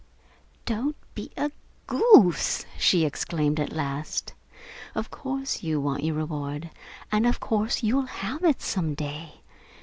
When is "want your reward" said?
5.79-6.71